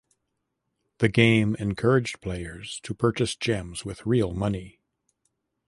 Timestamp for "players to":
2.21-2.95